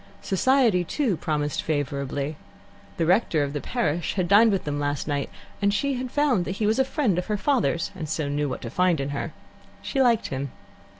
[0.23, 2.35] Society, too, promised favourably.
[2.97, 5.29] The rector of the parish had dined with them last night,
[5.61, 8.63] and she found that he was a friend of her father's, and so knew what
[8.63, 9.31] to find in her.
[9.83, 10.51] She liked him.